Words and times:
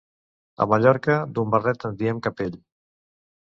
A 0.65 0.67
Mallorca 0.71 1.19
d'un 1.35 1.53
barret 1.57 1.87
en 1.93 2.03
diem 2.03 2.25
capell. 2.29 2.61